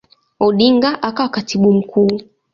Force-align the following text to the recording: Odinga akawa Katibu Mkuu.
Odinga 0.45 0.89
akawa 1.07 1.29
Katibu 1.31 1.73
Mkuu. 1.73 2.19